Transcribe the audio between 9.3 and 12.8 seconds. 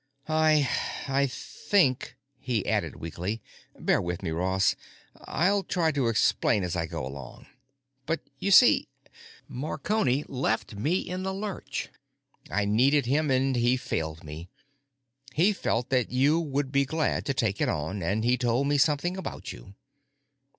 Marconi left me in the lurch. I